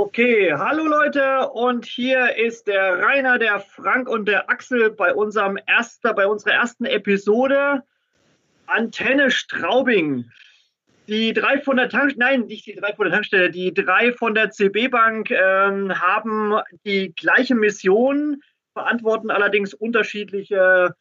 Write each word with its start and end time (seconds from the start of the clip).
Okay, 0.00 0.54
hallo 0.56 0.84
Leute 0.84 1.48
und 1.48 1.84
hier 1.84 2.36
ist 2.36 2.68
der 2.68 3.00
Rainer, 3.02 3.36
der 3.36 3.58
Frank 3.58 4.08
und 4.08 4.28
der 4.28 4.48
Axel 4.48 4.90
bei 4.92 5.12
unserem 5.12 5.58
erster, 5.66 6.14
bei 6.14 6.24
unserer 6.24 6.52
ersten 6.52 6.84
Episode 6.84 7.82
Antenne 8.68 9.32
Straubing. 9.32 10.30
Die 11.08 11.32
drei 11.32 11.60
von 11.60 11.78
der 11.78 11.88
Tankstelle, 11.88 12.24
nein, 12.24 12.46
nicht 12.46 12.66
die 12.66 12.76
drei 12.76 12.92
von 12.92 13.06
der 13.06 13.14
Tankstelle, 13.14 13.50
die 13.50 13.74
drei 13.74 14.12
von 14.12 14.36
der 14.36 14.52
CB 14.52 14.86
Bank 14.86 15.32
ähm, 15.32 15.92
haben 16.00 16.54
die 16.84 17.12
gleiche 17.16 17.56
Mission, 17.56 18.40
verantworten 18.74 19.32
allerdings 19.32 19.74
unterschiedliche 19.74 20.94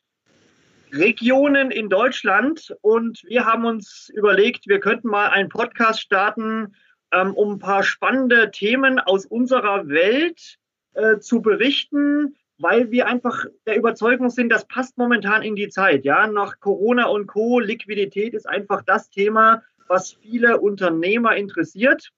Regionen 0.92 1.70
in 1.70 1.90
Deutschland 1.90 2.76
und 2.82 3.22
wir 3.28 3.46
haben 3.46 3.64
uns 3.66 4.10
überlegt, 4.16 4.68
wir 4.68 4.80
könnten 4.80 5.10
mal 5.10 5.28
einen 5.28 5.50
Podcast 5.50 6.02
starten, 6.02 6.74
ähm, 7.12 7.34
um 7.34 7.54
ein 7.54 7.60
paar 7.60 7.84
spannende 7.84 8.52
Themen 8.52 9.00
aus 9.00 9.26
unserer 9.26 9.88
Welt 9.88 10.58
äh, 10.94 11.20
zu 11.20 11.42
berichten, 11.42 12.36
weil 12.60 12.92
wir 12.92 13.08
einfach 13.08 13.46
der 13.66 13.78
Überzeugung 13.78 14.30
sind, 14.30 14.50
das 14.50 14.68
passt 14.68 14.98
momentan 14.98 15.44
in 15.44 15.56
die 15.56 15.70
Zeit. 15.70 16.06
Ja, 16.06 16.28
nach 16.28 16.60
Corona 16.60 17.06
und 17.06 17.28
Co. 17.28 17.60
Liquidität 17.60 18.34
ist 18.34 18.48
einfach 18.48 18.82
das 18.84 19.10
Thema, 19.10 19.62
was 19.88 20.14
viele 20.14 20.60
Unternehmer 20.60 21.36
interessiert. 21.36 22.12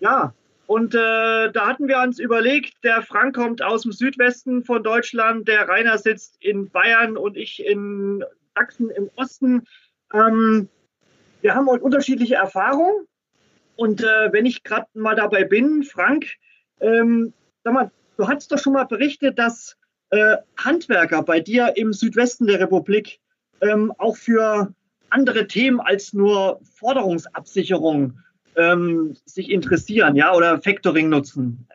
Ja, 0.00 0.34
und 0.66 0.94
äh, 0.94 1.52
da 1.52 1.66
hatten 1.66 1.86
wir 1.86 2.00
uns 2.00 2.18
überlegt, 2.18 2.82
der 2.82 3.02
Frank 3.02 3.34
kommt 3.36 3.62
aus 3.62 3.82
dem 3.82 3.92
Südwesten 3.92 4.64
von 4.64 4.82
Deutschland, 4.82 5.46
der 5.46 5.68
Rainer 5.68 5.98
sitzt 5.98 6.36
in 6.40 6.70
Bayern 6.70 7.16
und 7.16 7.36
ich 7.36 7.64
in 7.64 8.24
Sachsen 8.54 8.90
im 8.90 9.10
Osten. 9.16 9.66
Ähm, 10.12 10.68
wir 11.40 11.54
haben 11.54 11.68
unterschiedliche 11.68 12.36
Erfahrungen 12.36 13.06
und 13.76 14.02
äh, 14.02 14.32
wenn 14.32 14.46
ich 14.46 14.62
gerade 14.62 14.86
mal 14.94 15.14
dabei 15.14 15.44
bin, 15.44 15.82
Frank, 15.82 16.26
ähm, 16.80 17.32
sag 17.64 17.74
mal, 17.74 17.90
du 18.16 18.28
hast 18.28 18.52
doch 18.52 18.58
schon 18.58 18.74
mal 18.74 18.84
berichtet, 18.84 19.38
dass 19.38 19.76
äh, 20.10 20.36
Handwerker 20.56 21.22
bei 21.22 21.40
dir 21.40 21.72
im 21.76 21.92
Südwesten 21.92 22.46
der 22.46 22.60
Republik 22.60 23.20
ähm, 23.60 23.92
auch 23.98 24.16
für 24.16 24.74
andere 25.10 25.46
Themen 25.46 25.80
als 25.80 26.12
nur 26.12 26.60
Forderungsabsicherung 26.74 28.18
ähm, 28.56 29.16
sich 29.24 29.50
interessieren, 29.50 30.16
ja, 30.16 30.34
oder 30.34 30.60
Factoring 30.60 31.08
nutzen. 31.08 31.66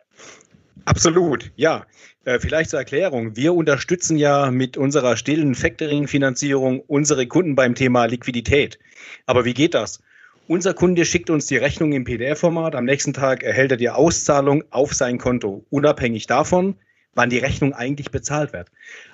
Absolut, 0.84 1.50
ja. 1.56 1.84
Äh, 2.24 2.38
vielleicht 2.38 2.70
zur 2.70 2.78
Erklärung. 2.78 3.36
Wir 3.36 3.54
unterstützen 3.54 4.16
ja 4.16 4.50
mit 4.50 4.76
unserer 4.76 5.16
stillen 5.16 5.54
Factoring-Finanzierung 5.54 6.80
unsere 6.80 7.26
Kunden 7.26 7.54
beim 7.54 7.74
Thema 7.74 8.06
Liquidität. 8.06 8.78
Aber 9.26 9.44
wie 9.44 9.54
geht 9.54 9.74
das? 9.74 10.00
Unser 10.48 10.72
Kunde 10.72 11.04
schickt 11.04 11.28
uns 11.28 11.44
die 11.44 11.58
Rechnung 11.58 11.92
im 11.92 12.04
PDF-Format. 12.04 12.74
Am 12.74 12.86
nächsten 12.86 13.12
Tag 13.12 13.42
erhält 13.42 13.70
er 13.70 13.76
die 13.76 13.90
Auszahlung 13.90 14.64
auf 14.70 14.94
sein 14.94 15.18
Konto, 15.18 15.66
unabhängig 15.68 16.26
davon, 16.26 16.76
wann 17.12 17.28
die 17.28 17.36
Rechnung 17.36 17.74
eigentlich 17.74 18.10
bezahlt 18.10 18.54
wird. 18.54 18.70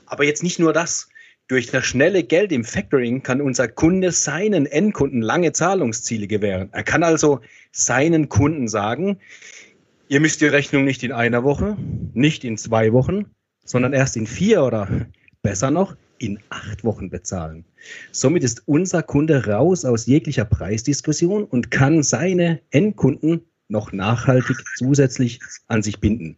Aber 0.06 0.22
jetzt 0.22 0.44
nicht 0.44 0.60
nur 0.60 0.72
das. 0.72 1.08
Durch 1.48 1.66
das 1.66 1.84
schnelle 1.86 2.22
Geld 2.22 2.52
im 2.52 2.62
Factoring 2.62 3.24
kann 3.24 3.40
unser 3.40 3.66
Kunde 3.66 4.12
seinen 4.12 4.64
Endkunden 4.64 5.22
lange 5.22 5.52
Zahlungsziele 5.52 6.28
gewähren. 6.28 6.68
Er 6.70 6.84
kann 6.84 7.02
also 7.02 7.40
seinen 7.72 8.28
Kunden 8.28 8.68
sagen, 8.68 9.18
ihr 10.06 10.20
müsst 10.20 10.40
die 10.40 10.46
Rechnung 10.46 10.84
nicht 10.84 11.02
in 11.02 11.10
einer 11.10 11.42
Woche, 11.42 11.77
nicht 12.12 12.44
in 12.44 12.56
zwei 12.56 12.92
Wochen, 12.92 13.24
sondern 13.64 13.92
erst 13.92 14.16
in 14.16 14.28
vier 14.28 14.62
oder 14.62 14.86
besser 15.42 15.72
noch 15.72 15.96
in 16.25 16.39
acht 16.50 16.84
Wochen 16.84 17.11
bezahlen. 17.11 17.64
Somit 18.12 18.44
ist 18.44 18.62
unser 18.67 19.03
Kunde 19.03 19.47
raus 19.47 19.84
aus 19.84 20.06
jeglicher 20.06 20.44
Preisdiskussion 20.44 21.44
und 21.44 21.70
kann 21.70 22.03
seine 22.03 22.61
Endkunden 22.70 23.42
noch 23.69 23.92
nachhaltig 23.92 24.56
zusätzlich 24.77 25.41
an 25.69 25.83
sich 25.83 26.00
binden. 26.00 26.36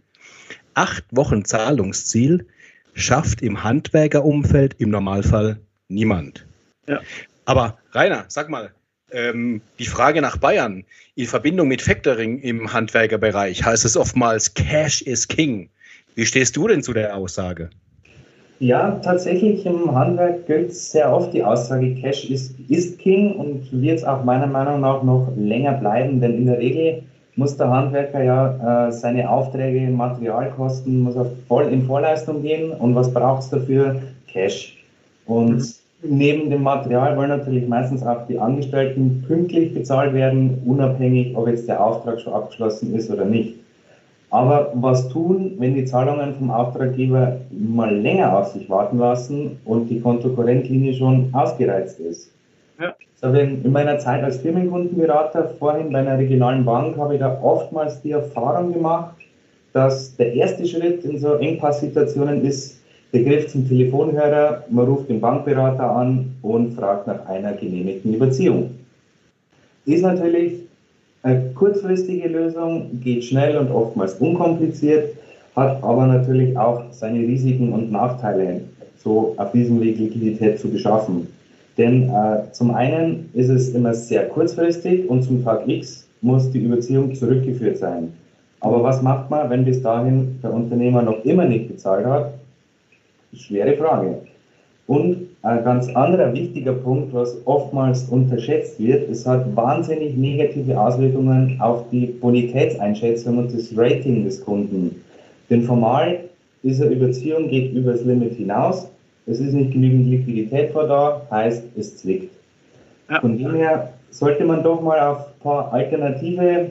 Acht 0.74 1.04
Wochen 1.10 1.44
Zahlungsziel 1.44 2.46
schafft 2.94 3.42
im 3.42 3.62
Handwerkerumfeld 3.62 4.74
im 4.78 4.90
Normalfall 4.90 5.58
niemand. 5.88 6.46
Ja. 6.86 7.00
Aber 7.44 7.78
Rainer, 7.92 8.24
sag 8.28 8.48
mal, 8.48 8.72
ähm, 9.12 9.60
die 9.78 9.86
Frage 9.86 10.20
nach 10.20 10.36
Bayern 10.36 10.84
in 11.14 11.26
Verbindung 11.26 11.68
mit 11.68 11.80
Factoring 11.80 12.40
im 12.40 12.72
Handwerkerbereich 12.72 13.64
heißt 13.64 13.84
es 13.84 13.96
oftmals 13.96 14.52
Cash 14.54 15.02
is 15.02 15.28
King. 15.28 15.70
Wie 16.14 16.26
stehst 16.26 16.56
du 16.56 16.66
denn 16.66 16.82
zu 16.82 16.92
der 16.92 17.14
Aussage? 17.14 17.70
Ja, 18.58 18.98
tatsächlich 19.02 19.66
im 19.66 19.94
Handwerk 19.94 20.46
gilt 20.46 20.72
sehr 20.72 21.12
oft 21.12 21.34
die 21.34 21.44
Aussage, 21.44 21.94
Cash 21.96 22.30
ist, 22.30 22.58
ist 22.68 22.98
King 22.98 23.34
und 23.34 23.68
wird 23.70 23.98
es 23.98 24.04
auch 24.04 24.24
meiner 24.24 24.46
Meinung 24.46 24.80
nach 24.80 25.02
noch 25.02 25.28
länger 25.36 25.74
bleiben, 25.74 26.20
denn 26.20 26.34
in 26.38 26.46
der 26.46 26.58
Regel 26.58 27.02
muss 27.36 27.56
der 27.58 27.68
Handwerker 27.68 28.24
ja 28.24 28.88
äh, 28.88 28.92
seine 28.92 29.28
Aufträge, 29.28 29.90
Materialkosten, 29.90 31.00
muss 31.00 31.16
er 31.16 31.26
voll 31.48 31.66
in 31.66 31.82
Vorleistung 31.82 32.42
gehen 32.42 32.72
und 32.72 32.94
was 32.94 33.12
braucht 33.12 33.42
es 33.42 33.50
dafür? 33.50 33.96
Cash. 34.26 34.82
Und 35.26 35.58
mhm. 36.02 36.16
neben 36.16 36.50
dem 36.50 36.62
Material 36.62 37.14
wollen 37.18 37.28
natürlich 37.28 37.68
meistens 37.68 38.02
auch 38.02 38.26
die 38.26 38.38
Angestellten 38.38 39.22
pünktlich 39.26 39.74
bezahlt 39.74 40.14
werden, 40.14 40.62
unabhängig, 40.64 41.36
ob 41.36 41.46
jetzt 41.48 41.68
der 41.68 41.84
Auftrag 41.84 42.20
schon 42.20 42.32
abgeschlossen 42.32 42.94
ist 42.94 43.10
oder 43.10 43.26
nicht. 43.26 43.54
Aber 44.36 44.70
was 44.74 45.08
tun, 45.08 45.54
wenn 45.56 45.74
die 45.74 45.86
Zahlungen 45.86 46.34
vom 46.34 46.50
Auftraggeber 46.50 47.38
mal 47.50 47.96
länger 47.96 48.36
auf 48.36 48.48
sich 48.48 48.68
warten 48.68 48.98
lassen 48.98 49.58
und 49.64 49.88
die 49.88 49.98
Kontokorrentlinie 49.98 50.92
schon 50.92 51.30
ausgereizt 51.32 52.00
ist? 52.00 52.30
Ja. 52.78 52.94
So, 53.14 53.28
in 53.28 53.72
meiner 53.72 53.98
Zeit 53.98 54.22
als 54.22 54.36
Firmenkundenberater 54.36 55.54
vorhin 55.58 55.90
bei 55.90 56.00
einer 56.00 56.18
regionalen 56.18 56.66
Bank 56.66 56.98
habe 56.98 57.14
ich 57.14 57.20
da 57.20 57.40
oftmals 57.42 58.02
die 58.02 58.10
Erfahrung 58.10 58.74
gemacht, 58.74 59.16
dass 59.72 60.14
der 60.16 60.34
erste 60.34 60.66
Schritt 60.66 61.02
in 61.06 61.18
so 61.18 61.36
Engpasssituationen 61.36 62.44
ist, 62.44 62.78
der 63.14 63.22
Griff 63.22 63.46
zum 63.46 63.66
Telefonhörer, 63.66 64.64
man 64.68 64.84
ruft 64.84 65.08
den 65.08 65.18
Bankberater 65.18 65.90
an 65.90 66.34
und 66.42 66.74
fragt 66.74 67.06
nach 67.06 67.24
einer 67.24 67.54
genehmigten 67.54 68.12
Überziehung. 68.12 68.72
Ist 69.86 70.02
natürlich 70.02 70.66
eine 71.26 71.50
kurzfristige 71.54 72.28
Lösung 72.28 73.00
geht 73.00 73.24
schnell 73.24 73.56
und 73.58 73.68
oftmals 73.72 74.14
unkompliziert, 74.14 75.16
hat 75.56 75.82
aber 75.82 76.06
natürlich 76.06 76.56
auch 76.56 76.84
seine 76.92 77.18
Risiken 77.18 77.72
und 77.72 77.90
Nachteile, 77.90 78.60
so 79.02 79.34
auf 79.36 79.50
diesem 79.50 79.80
Weg 79.80 79.98
Liquidität 79.98 80.60
zu 80.60 80.68
beschaffen. 80.68 81.26
Denn 81.76 82.08
äh, 82.10 82.52
zum 82.52 82.70
einen 82.70 83.28
ist 83.34 83.48
es 83.48 83.70
immer 83.70 83.92
sehr 83.92 84.28
kurzfristig 84.28 85.10
und 85.10 85.24
zum 85.24 85.42
Tag 85.42 85.66
X 85.66 86.06
muss 86.22 86.48
die 86.52 86.60
Überziehung 86.60 87.12
zurückgeführt 87.12 87.78
sein. 87.78 88.12
Aber 88.60 88.84
was 88.84 89.02
macht 89.02 89.28
man, 89.28 89.50
wenn 89.50 89.64
bis 89.64 89.82
dahin 89.82 90.38
der 90.44 90.54
Unternehmer 90.54 91.02
noch 91.02 91.24
immer 91.24 91.44
nicht 91.44 91.68
bezahlt 91.68 92.06
hat? 92.06 92.34
Schwere 93.34 93.76
Frage. 93.76 94.18
Und 94.86 95.28
ein 95.42 95.64
ganz 95.64 95.88
anderer 95.94 96.32
wichtiger 96.32 96.72
Punkt, 96.72 97.12
was 97.12 97.36
oftmals 97.44 98.04
unterschätzt 98.08 98.78
wird, 98.78 99.08
es 99.10 99.26
hat 99.26 99.54
wahnsinnig 99.56 100.16
negative 100.16 100.80
Auswirkungen 100.80 101.56
auf 101.60 101.84
die 101.90 102.06
Bonitätseinschätzung 102.06 103.38
und 103.38 103.52
das 103.52 103.76
Rating 103.76 104.24
des 104.24 104.44
Kunden. 104.44 105.02
Denn 105.50 105.62
formal, 105.62 106.20
diese 106.62 106.86
Überziehung 106.86 107.48
geht 107.48 107.72
über 107.72 107.92
das 107.92 108.04
Limit 108.04 108.34
hinaus, 108.34 108.88
es 109.26 109.40
ist 109.40 109.54
nicht 109.54 109.72
genügend 109.72 110.06
Liquidität 110.08 110.70
vor 110.70 110.86
da, 110.86 111.22
heißt 111.30 111.64
es 111.76 111.96
zwickt. 111.96 112.32
Ja. 113.10 113.20
Von 113.20 113.36
dem 113.36 113.54
her 113.54 113.92
sollte 114.10 114.44
man 114.44 114.62
doch 114.62 114.80
mal 114.80 115.00
auf 115.00 115.18
ein 115.26 115.42
paar 115.42 115.72
alternative 115.72 116.70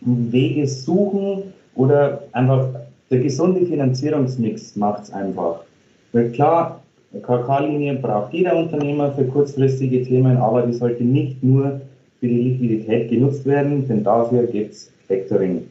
Wege 0.00 0.66
suchen 0.66 1.52
oder 1.74 2.22
einfach 2.32 2.66
der 3.10 3.20
gesunde 3.20 3.66
Finanzierungsmix 3.66 4.74
macht 4.76 5.04
es 5.04 5.12
einfach. 5.12 5.60
Weil 6.12 6.30
klar, 6.30 6.80
KK-Linie 7.20 7.96
braucht 7.96 8.32
jeder 8.32 8.56
Unternehmer 8.56 9.12
für 9.12 9.24
kurzfristige 9.24 10.02
Themen, 10.02 10.38
aber 10.38 10.62
die 10.62 10.72
sollte 10.72 11.04
nicht 11.04 11.42
nur 11.42 11.80
für 12.20 12.28
die 12.28 12.40
Liquidität 12.40 13.10
genutzt 13.10 13.44
werden, 13.44 13.86
denn 13.86 14.02
dafür 14.02 14.46
gibt 14.46 14.72
es 14.72 14.90
Factoring. 15.06 15.66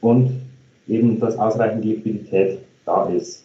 Und 0.00 0.30
eben, 0.86 1.18
dass 1.18 1.36
ausreichend 1.36 1.84
Liquidität 1.84 2.58
da 2.84 3.08
ist. 3.08 3.44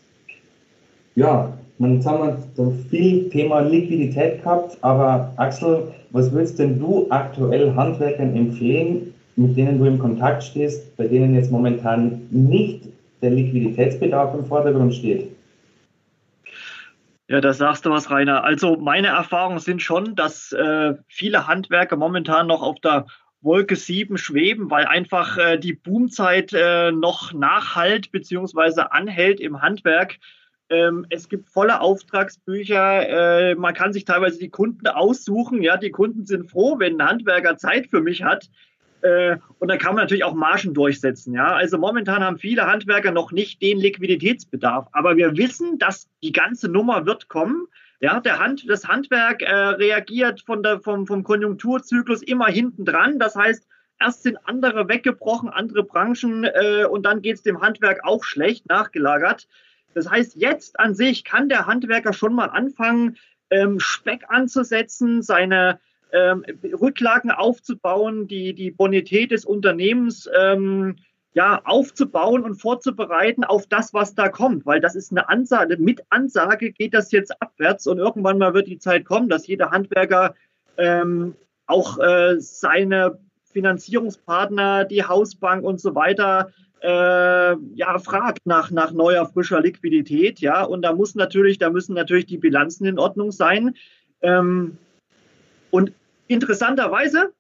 Ja, 1.16 1.54
man, 1.80 1.96
jetzt 1.96 2.06
haben 2.06 2.38
wir 2.56 2.72
viel 2.90 3.30
Thema 3.30 3.62
Liquidität 3.62 4.44
gehabt, 4.44 4.78
aber 4.82 5.34
Axel, 5.38 5.84
was 6.12 6.32
würdest 6.32 6.60
denn 6.60 6.80
du 6.80 7.08
aktuell 7.10 7.74
Handwerkern 7.74 8.36
empfehlen, 8.36 9.14
mit 9.38 9.58
denen 9.58 9.80
du 9.80 9.86
im 9.86 9.98
Kontakt 9.98 10.44
stehst, 10.44 10.96
bei 10.98 11.08
denen 11.08 11.34
jetzt 11.34 11.52
momentan 11.52 12.22
nicht 12.30 12.90
der 13.22 13.32
Liquiditätsbedarf 13.32 14.36
im 14.36 14.46
Vordergrund 14.46 14.94
steht? 14.94 15.30
Ja, 17.30 17.42
da 17.42 17.54
sagst 17.54 17.86
du 17.86 17.92
was, 17.92 18.10
Rainer. 18.10 18.44
Also 18.44 18.76
meine 18.76 19.10
Erfahrungen 19.10 19.60
sind 19.60 19.84
schon, 19.84 20.16
dass 20.16 20.52
äh, 20.52 20.96
viele 21.08 21.46
Handwerker 21.46 21.96
momentan 21.96 22.48
noch 22.48 22.64
auf 22.64 22.80
der 22.80 23.06
Wolke 23.42 23.76
7 23.76 24.18
schweben, 24.18 24.72
weil 24.72 24.88
einfach 24.88 25.38
äh, 25.38 25.60
die 25.60 25.74
Boomzeit 25.74 26.54
äh, 26.54 26.92
noch 26.92 27.32
nachhalt 27.32 28.12
bzw. 28.12 28.82
anhält 28.90 29.40
im 29.40 29.62
Handwerk. 29.62 30.18
Ähm, 30.72 31.06
es 31.12 31.30
gibt 31.30 31.52
volle 31.52 31.82
Auftragsbücher. 31.82 33.52
Äh, 33.52 33.56
man 33.56 33.76
kann 33.76 33.94
sich 33.94 34.06
teilweise 34.06 34.40
die 34.40 34.50
Kunden 34.50 34.88
aussuchen. 34.88 35.62
Ja, 35.62 35.78
die 35.78 35.92
Kunden 35.92 36.26
sind 36.26 36.50
froh, 36.50 36.80
wenn 36.80 37.00
ein 37.00 37.08
Handwerker 37.08 37.58
Zeit 37.58 37.92
für 37.92 38.02
mich 38.02 38.24
hat. 38.24 38.50
Äh, 39.02 39.38
und 39.60 39.70
dann 39.70 39.78
kann 39.78 39.96
man 39.96 40.04
natürlich 40.04 40.24
auch 40.24 40.34
Margen 40.34 40.74
durchsetzen. 40.74 41.34
Ja? 41.34 41.54
Also 41.54 41.78
momentan 41.78 42.24
haben 42.24 42.38
viele 42.38 42.68
Handwerker 42.68 43.12
noch 43.12 43.32
nicht 43.32 43.62
den 43.62 43.80
Liquiditätsbedarf. 43.80 44.88
Aber 44.92 45.18
wir 45.18 45.38
wissen, 45.38 45.78
dass 45.80 46.10
die 46.24 46.32
ganze 46.32 46.70
Nummer 46.70 47.06
wird 47.06 47.28
kommen. 47.30 47.68
Ja, 48.02 48.22
der 48.22 48.40
Hand, 48.40 48.64
das 48.70 48.88
Handwerk 48.88 49.42
äh, 49.42 49.54
reagiert 49.54 50.42
von 50.46 50.64
der, 50.64 50.80
vom, 50.80 51.06
vom 51.06 51.24
Konjunkturzyklus 51.24 52.22
immer 52.24 52.48
hinten 52.48 52.86
dran. 52.86 53.20
Das 53.20 53.36
heißt, 53.36 53.68
erst 54.00 54.24
sind 54.24 54.38
andere 54.46 54.88
weggebrochen, 54.88 55.50
andere 55.50 55.84
Branchen, 55.84 56.46
äh, 56.46 56.86
und 56.86 57.04
dann 57.04 57.22
geht 57.22 57.36
es 57.36 57.44
dem 57.44 57.62
Handwerk 57.62 58.06
auch 58.06 58.24
schlecht, 58.24 58.70
nachgelagert. 58.70 59.48
Das 59.94 60.10
heißt, 60.10 60.36
jetzt 60.36 60.80
an 60.80 60.96
sich 60.96 61.26
kann 61.26 61.50
der 61.50 61.68
Handwerker 61.68 62.14
schon 62.14 62.34
mal 62.34 62.46
anfangen, 62.46 63.18
ähm, 63.50 63.80
Speck 63.80 64.26
anzusetzen, 64.30 65.22
seine 65.22 65.80
ähm, 66.12 66.44
Rücklagen 66.64 67.32
aufzubauen, 67.32 68.28
die, 68.28 68.54
die 68.54 68.72
Bonität 68.72 69.32
des 69.32 69.46
Unternehmens 69.46 70.30
ähm, 70.38 70.96
ja, 71.34 71.62
aufzubauen 71.64 72.44
und 72.44 72.56
vorzubereiten 72.56 73.44
auf 73.44 73.68
das, 73.68 73.94
was 73.94 74.16
da 74.16 74.30
kommt, 74.30 74.66
weil 74.66 74.80
das 74.80 74.96
ist 74.96 75.12
eine 75.12 75.30
Ansage, 75.30 75.78
mit 75.78 76.02
Ansage 76.10 76.72
geht 76.72 76.94
das 76.94 77.12
jetzt 77.12 77.40
abwärts 77.42 77.86
und 77.86 78.00
irgendwann 78.00 78.40
mal 78.40 78.54
wird 78.54 78.68
die 78.68 78.80
Zeit 78.80 79.06
kommen, 79.06 79.30
dass 79.30 79.48
jeder 79.48 79.72
Handwerker 79.72 80.34
ähm, 80.78 81.36
auch 81.68 82.00
äh, 82.00 82.38
seine 82.40 83.20
Finanzierungspartner, 83.52 84.86
die 84.86 85.04
Hausbank 85.04 85.64
und 85.64 85.80
so 85.80 85.94
weiter 85.94 86.52
äh, 86.82 87.56
ja, 87.76 88.00
fragt 88.00 88.46
nach, 88.46 88.72
nach 88.72 88.92
neuer, 88.92 89.26
frischer 89.26 89.62
Liquidität, 89.62 90.40
ja, 90.40 90.64
und 90.64 90.82
da 90.82 90.94
muss 90.94 91.14
natürlich, 91.14 91.60
da 91.60 91.70
müssen 91.70 91.94
natürlich 91.94 92.26
die 92.26 92.38
Bilanzen 92.38 92.86
in 92.86 92.98
Ordnung 92.98 93.32
sein. 93.32 93.76
Ähm, 94.22 94.78
und 95.72 95.94
interessanterweise 96.28 97.34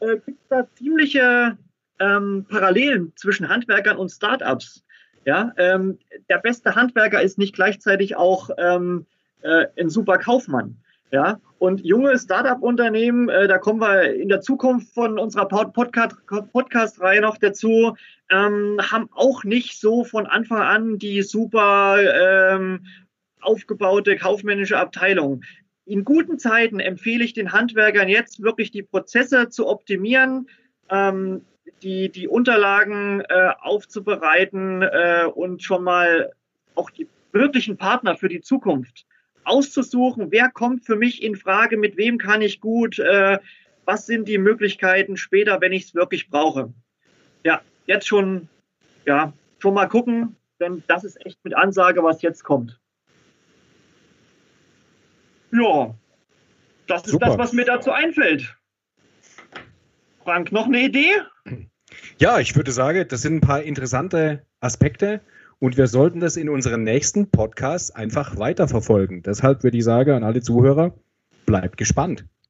äh, 0.00 0.16
gibt 0.24 0.40
es 0.42 0.48
da 0.48 0.66
ziemliche 0.74 1.56
ähm, 1.98 2.46
Parallelen 2.48 3.12
zwischen 3.16 3.48
Handwerkern 3.48 3.96
und 3.96 4.10
Startups. 4.10 4.84
Ja, 5.24 5.52
ähm, 5.56 5.98
der 6.28 6.38
beste 6.38 6.74
Handwerker 6.74 7.22
ist 7.22 7.38
nicht 7.38 7.54
gleichzeitig 7.54 8.16
auch 8.16 8.50
ähm, 8.58 9.06
äh, 9.42 9.66
ein 9.78 9.88
super 9.88 10.18
Kaufmann. 10.18 10.76
Ja, 11.12 11.40
und 11.58 11.84
junge 11.84 12.18
Startup-Unternehmen, 12.18 13.28
äh, 13.28 13.46
da 13.46 13.58
kommen 13.58 13.80
wir 13.80 14.14
in 14.14 14.30
der 14.30 14.40
Zukunft 14.40 14.94
von 14.94 15.18
unserer 15.18 15.46
Podcast-Reihe 15.46 16.50
Podcast 16.50 16.98
noch 17.20 17.36
dazu, 17.36 17.94
ähm, 18.30 18.78
haben 18.80 19.10
auch 19.12 19.44
nicht 19.44 19.78
so 19.78 20.04
von 20.04 20.26
Anfang 20.26 20.62
an 20.62 20.98
die 20.98 21.20
super 21.22 21.98
ähm, 22.00 22.86
aufgebaute 23.42 24.16
kaufmännische 24.16 24.78
Abteilung. 24.78 25.42
In 25.84 26.04
guten 26.04 26.38
Zeiten 26.38 26.80
empfehle 26.80 27.24
ich 27.24 27.32
den 27.32 27.52
Handwerkern 27.52 28.08
jetzt 28.08 28.42
wirklich 28.42 28.70
die 28.70 28.82
Prozesse 28.82 29.48
zu 29.48 29.66
optimieren, 29.66 30.48
ähm, 30.88 31.44
die, 31.82 32.08
die 32.08 32.28
Unterlagen 32.28 33.20
äh, 33.22 33.50
aufzubereiten 33.60 34.82
äh, 34.82 35.24
und 35.32 35.62
schon 35.62 35.82
mal 35.82 36.32
auch 36.74 36.90
die 36.90 37.08
wirklichen 37.32 37.76
Partner 37.76 38.16
für 38.16 38.28
die 38.28 38.40
Zukunft 38.40 39.06
auszusuchen, 39.44 40.30
wer 40.30 40.50
kommt 40.50 40.84
für 40.84 40.96
mich 40.96 41.22
in 41.22 41.36
Frage, 41.36 41.76
mit 41.76 41.96
wem 41.96 42.18
kann 42.18 42.42
ich 42.42 42.60
gut, 42.60 42.98
äh, 42.98 43.38
was 43.84 44.06
sind 44.06 44.28
die 44.28 44.38
Möglichkeiten 44.38 45.16
später, 45.16 45.60
wenn 45.60 45.72
ich 45.72 45.84
es 45.84 45.94
wirklich 45.94 46.30
brauche. 46.30 46.72
Ja, 47.44 47.60
jetzt 47.86 48.06
schon, 48.06 48.48
ja, 49.04 49.32
schon 49.58 49.74
mal 49.74 49.88
gucken, 49.88 50.36
denn 50.60 50.82
das 50.86 51.04
ist 51.04 51.24
echt 51.26 51.38
mit 51.44 51.54
Ansage, 51.54 52.02
was 52.02 52.22
jetzt 52.22 52.44
kommt. 52.44 52.78
Ja, 55.52 55.94
das 56.86 57.04
ist 57.04 57.10
Super. 57.12 57.26
das, 57.26 57.38
was 57.38 57.52
mir 57.52 57.64
dazu 57.64 57.90
einfällt. 57.92 58.56
Frank, 60.24 60.52
noch 60.52 60.66
eine 60.66 60.80
Idee? 60.80 61.12
Ja, 62.18 62.38
ich 62.38 62.56
würde 62.56 62.72
sagen, 62.72 63.06
das 63.08 63.22
sind 63.22 63.36
ein 63.36 63.40
paar 63.40 63.62
interessante 63.62 64.46
Aspekte 64.60 65.20
und 65.58 65.76
wir 65.76 65.86
sollten 65.86 66.20
das 66.20 66.36
in 66.36 66.48
unseren 66.48 66.84
nächsten 66.84 67.30
Podcasts 67.30 67.90
einfach 67.90 68.38
weiterverfolgen. 68.38 69.22
Deshalb 69.22 69.62
würde 69.62 69.76
ich 69.76 69.84
sagen 69.84 70.12
an 70.12 70.24
alle 70.24 70.40
Zuhörer, 70.40 70.94
bleibt 71.44 71.76
gespannt. 71.76 72.24